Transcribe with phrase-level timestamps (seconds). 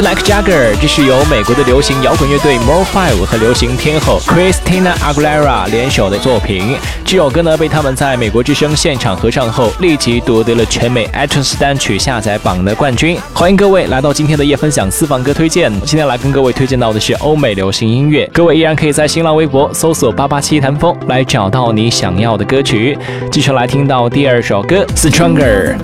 [0.00, 6.74] Like Jagger，这是由美国的流行摇滚乐队 More Five 和流行天后 Christina Aguilera 联手的作品。
[7.04, 13.18] 这首歌呢，被他们在美国之声现场合唱后，立即夺得了全美 iTunes 单曲下载榜的冠军。
[13.34, 15.70] 欢迎各位来到今天的夜分享私房歌推荐。
[15.82, 18.28] 今天来跟各位推荐到的是欧美流行音乐。
[18.32, 22.96] 各位依然可以在新浪微博搜索八八七谈风来找到你想要的歌曲。
[23.30, 25.76] 继续来听到第二首歌 Stronger。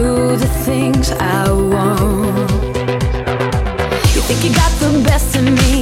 [0.00, 2.50] Do the things I want.
[4.14, 5.72] You think you got the best of me,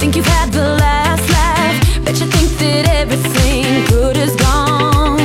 [0.00, 2.04] think you've had the last laugh.
[2.04, 3.64] Bet you think that everything
[3.94, 5.18] good is gone.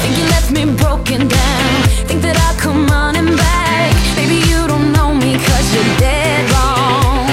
[0.00, 1.74] Think you left me broken down,
[2.08, 3.92] think that I'll come running back.
[4.18, 7.30] Maybe you don't know me cause you're dead wrong.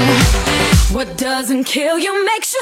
[0.96, 2.53] What doesn't kill you makes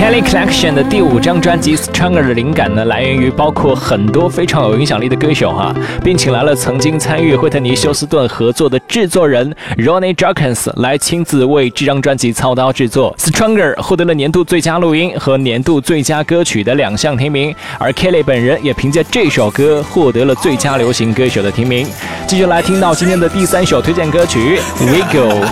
[0.00, 13.14] Kelly Collection 的第五张专辑《Stronger》的灵感呢，来源于包括很多非常有影响力的歌手哈，并请来了曾经参与惠特尼休斯顿合作的制作人 Ronnie j o r k i n s 来亲自为这张专辑操刀制作。
[13.22, 21.86] 《Stronger》获得了年度最佳录音和年度最佳歌曲的两项提名，而 Kelly 本人也凭借这首歌获得了最佳流行歌手的提名。
[22.26, 25.46] 继续来听到今天的第三首推荐歌曲《Wiggle》。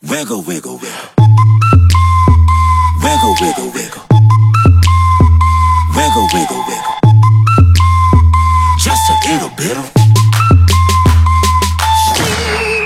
[0.00, 1.10] Wiggle, wiggle, wiggle.
[3.02, 4.02] Wiggle, wiggle, wiggle.
[5.96, 6.94] Wiggle, wiggle, wiggle.
[8.78, 9.92] Just a little bit of.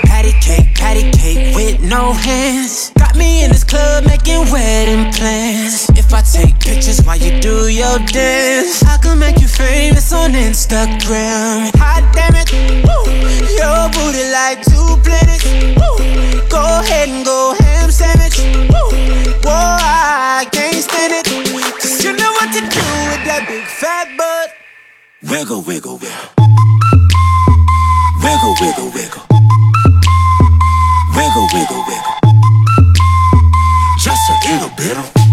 [0.05, 2.91] Patty cake, patty cake with no hands.
[2.97, 5.92] Got me in this club making wedding plans.
[6.13, 11.73] I take pictures while you do your dance, I can make you famous on Instagram.
[11.81, 12.53] Hot damn it,
[12.85, 13.01] woo.
[13.49, 15.41] Your booty like two planets.
[15.73, 15.97] Woo.
[16.53, 18.37] Go ahead and go ham sandwich.
[18.69, 18.93] Woo.
[19.41, 21.25] Whoa, I can't stand it.
[21.81, 24.53] Cause you know what to do with that big fat butt.
[25.31, 26.29] Wiggle, wiggle, wiggle.
[28.21, 29.25] Wiggle, wiggle, wiggle.
[31.17, 32.15] Wiggle, wiggle, wiggle.
[33.97, 35.32] Just a little bit of.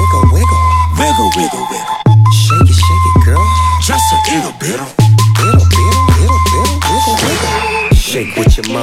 [1.21, 1.97] Wiggle, wiggle, wiggle.
[2.33, 3.45] Shake it, shake it, girl.
[3.79, 4.81] Just a little bit.
[5.37, 7.93] Little, little, little, little, wiggle, wiggle.
[7.93, 8.70] Shake with your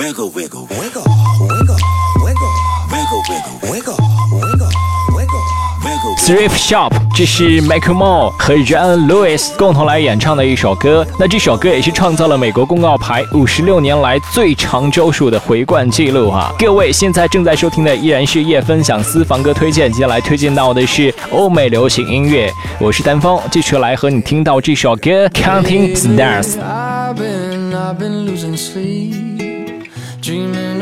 [0.00, 1.04] Wiggle, wiggle, Wiggle,
[1.40, 1.76] wiggle,
[2.24, 2.48] wiggle,
[2.90, 3.22] wiggle, wiggle,
[3.70, 3.96] wiggle,
[4.32, 4.70] wiggle,
[5.14, 5.42] wiggle.
[5.84, 6.16] wiggle.
[6.16, 11.06] Thrift Shop，这是 Michael Moore 和 Ryan Lewis 共同来演唱的一首歌。
[11.18, 16.50] 那这首歌也是创造了美国公告牌五十六年来最长周数的回冠记录哈。
[16.58, 22.50] 各位现在正在收听的依然是夜分享私房歌推荐，接下来推荐到的是欧美流行音乐。
[22.78, 26.56] 我是丹峰，继续来和你听到这首歌 Counting Stars。
[26.58, 29.19] I've been, I've been losing sleep,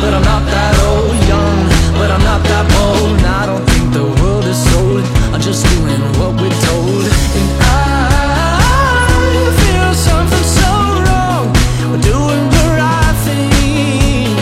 [0.00, 1.16] But I'm not that old.
[1.32, 1.58] Young,
[1.98, 3.18] but I'm not that bold.
[3.18, 5.04] And I don't think the world is sold.
[5.32, 7.04] I'm just doing what we're told.
[7.38, 7.72] And I
[9.60, 10.70] feel something so
[11.06, 11.46] wrong.
[11.90, 14.32] We're doing the right thing.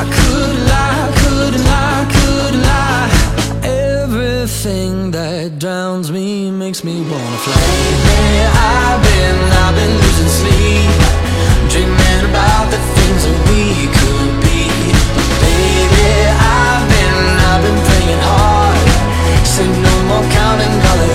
[0.00, 3.08] I could lie, could lie, could lie.
[4.02, 7.77] Everything that drowns me makes me wanna fly.
[20.48, 21.07] More counting dollars,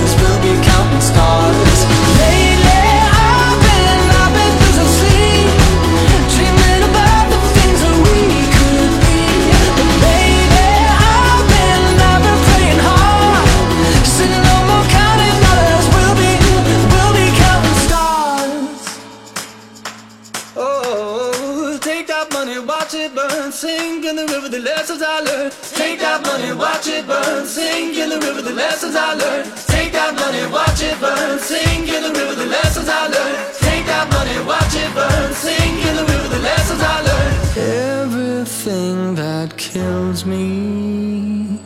[40.04, 41.60] kills me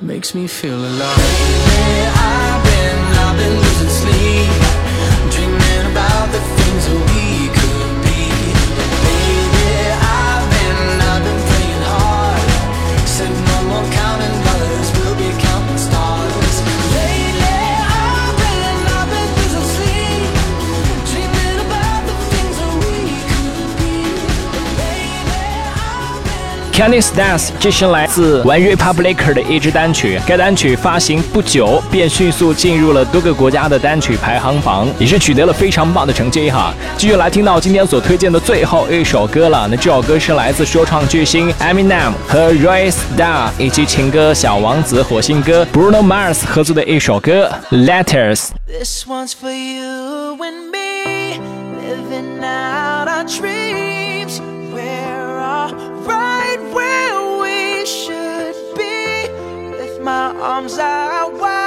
[0.00, 1.16] makes me feel alive.
[1.18, 2.45] Lately I've
[26.76, 30.20] kenny stars 这是来自玩 republic 的一支单曲。
[30.26, 36.74] 该单曲发行不久便迅速进入了多个国家的单曲排行榜也是取得了非常棒的成绩哈。
[36.98, 51.40] 继续来听到今天所推荐的最后一首歌了那这首歌是来自说唱巨星 eminem 和 royce star 以及情歌小王子火星哥 bruno mars 合作的一首歌 letters this one's for you and me.
[51.80, 53.95] Living out our tree
[60.06, 61.65] my arms out wide,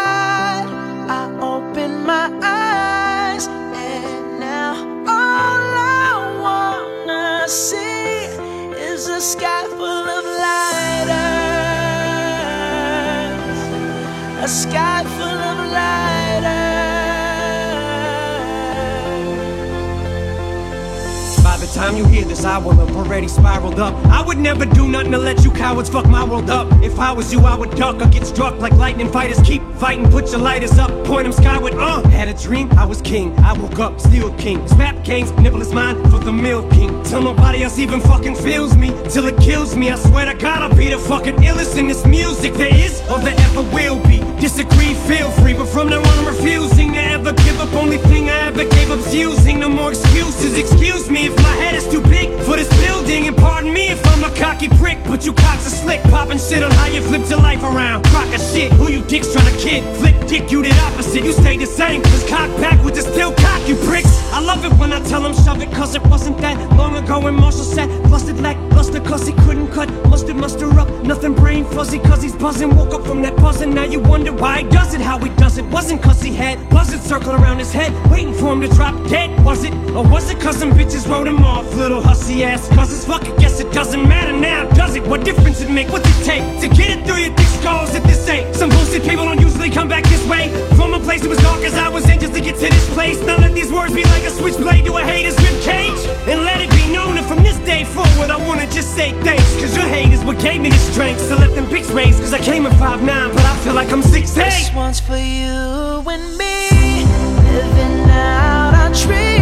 [22.00, 23.94] you hear this, I will have already spiraled up.
[24.06, 26.72] I would never do nothing to let you cowards fuck my world up.
[26.82, 29.40] If I was you, I would duck or get struck like lightning fighters.
[29.42, 31.74] Keep fighting, put your lighters up, point them skyward.
[31.74, 33.38] Uh, had a dream, I was king.
[33.40, 34.66] I woke up, still king.
[34.70, 37.04] Snap kings, nibble is mine for the milk king.
[37.04, 39.92] Till nobody else even fucking feels me, till it kills me.
[39.92, 43.20] I swear to God, I'll be the fucking illest in this music there is or
[43.20, 44.20] there ever will be.
[44.40, 47.74] Disagree, feel free, but from now on, I'm refusing to ever give up.
[47.74, 49.60] Only thing I ever gave up's using.
[49.60, 50.58] No more excuses.
[50.58, 54.06] Excuse me if my head is too big for this building, and pardon me if
[54.08, 54.98] I'm a cocky prick.
[55.06, 58.06] But you cocks are slick, popping shit on how you flipped your life around.
[58.06, 59.84] Crock of shit, who you dicks trying to kid?
[59.98, 61.24] Flick dick, you did opposite.
[61.24, 64.12] You stay the same, cause cock backwards is still cock, you pricks.
[64.32, 67.20] I love it when I tell them shove it, cause it wasn't that long ago
[67.20, 69.90] when Marshall said, busted lack, luster, cause he couldn't cut.
[70.08, 72.76] Mustard, muster up, nothing brain fuzzy, cause he's buzzing.
[72.76, 75.58] Woke up from that buzzing, now you wonder why he does it, how he does
[75.58, 75.66] it.
[75.66, 79.44] Wasn't cause he had buzzards circling around his head, waiting for him to drop dead,
[79.44, 79.74] was it?
[79.96, 82.68] Or was it cause some bitches wrote him off, little hussy ass?
[82.76, 85.08] Cause it's fucking guess it doesn't matter now, does it?
[85.08, 85.88] What difference it make?
[85.90, 88.54] What's it take to get it through your thick skulls if this ain't?
[88.54, 90.52] Some bullshit people don't usually come back this way.
[90.76, 92.94] From a place that was dark as I was in just to get to this
[92.94, 93.20] place.
[93.22, 96.02] Now let these words be like a switchblade to a hater's rib cage.
[96.28, 99.50] And let it be known that from this day forward, I wanna just say thanks.
[99.56, 102.20] Cause your hate is what gave me the strength to let them pics raise.
[102.20, 104.36] Cause I came at 5'9, but I feel like I'm 6'8.
[104.36, 107.06] This one's for you and me,
[107.48, 109.39] living out our dreams.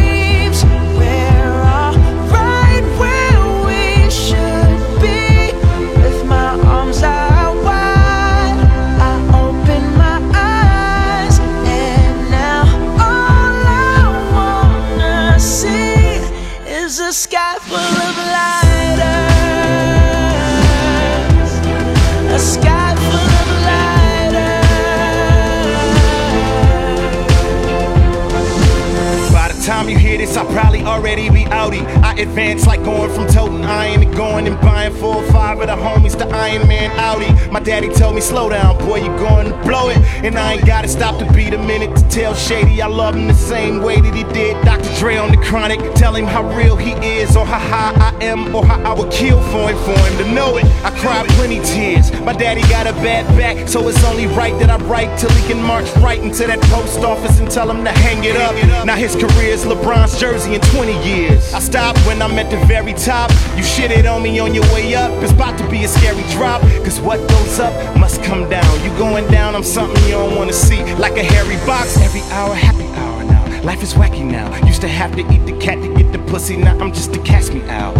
[37.58, 39.98] My daddy told me, slow down, boy, you going to blow it.
[40.24, 43.26] And I ain't gotta stop to beat a minute to tell Shady I love him
[43.26, 44.88] the same way that he did Dr.
[45.00, 45.80] Dre on the chronic.
[45.96, 49.12] Tell him how real he is, or how high I am, or how I would
[49.12, 50.66] kill for him, for him to know it.
[50.86, 52.12] I cried plenty tears.
[52.22, 55.48] My daddy got a bad back, so it's only right that I write till he
[55.52, 58.54] can march right into that post office and tell him to hang it up.
[58.86, 61.52] Now his career is LeBron's jersey in 20 years.
[61.56, 63.32] I stopped when I'm at the very top.
[63.58, 65.12] You shitted on me on your way up.
[65.24, 66.62] It's about to be a scary drop.
[66.86, 68.84] Cause what goes up must come down.
[68.84, 70.84] You going down, I'm something you don't wanna see.
[70.96, 71.98] Like a hairy box.
[71.98, 73.62] Every hour, happy hour now.
[73.64, 74.48] Life is wacky now.
[74.66, 76.58] Used to have to eat the cat to get the pussy.
[76.58, 77.96] Now I'm just a catch me out.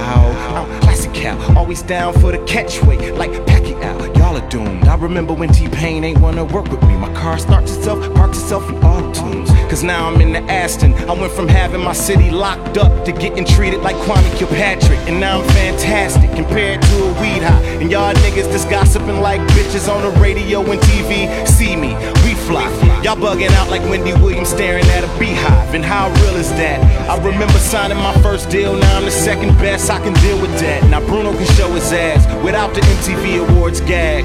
[0.00, 0.64] Ow.
[0.72, 1.36] I'm classic cow.
[1.56, 3.16] Always down for the catchweight.
[3.16, 4.16] Like Pacquiao.
[4.16, 4.84] Y'all are doomed.
[4.84, 6.96] I remember when T-Pain ain't wanna work with me.
[6.96, 9.50] My car starts itself, parks itself in auto tunes.
[9.70, 10.94] Cause now I'm in the Aston.
[11.08, 14.98] I went from having my city locked up to getting treated like Kwame Kilpatrick.
[15.08, 17.62] And now I'm fantastic compared to a weed high.
[17.80, 21.46] And y'all niggas just gossiping like bitches on the radio and TV.
[21.46, 22.89] See me, we fly.
[23.02, 25.74] Y'all bugging out like Wendy Williams staring at a beehive.
[25.74, 26.78] And how real is that?
[27.08, 29.90] I remember signing my first deal, now I'm the second best.
[29.90, 30.84] I can deal with that.
[30.90, 34.24] Now Bruno can show his ass without the MTV Awards gag.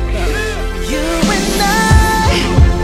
[0.90, 2.75] You and I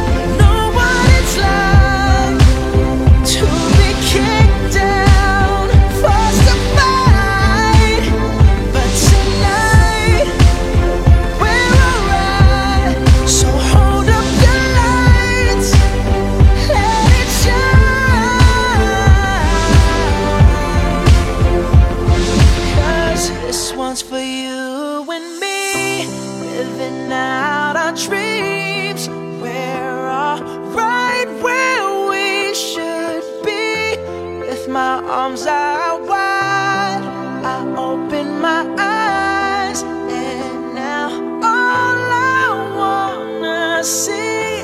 [35.12, 37.04] arms out wide.
[37.43, 41.10] I open my eyes, and now
[41.43, 44.62] all I wanna see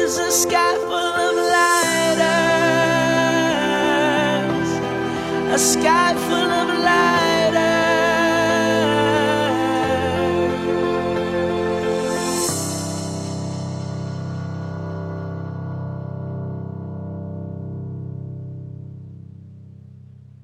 [0.00, 2.30] is a sky full of lighters,
[5.54, 7.15] a sky full of lighters.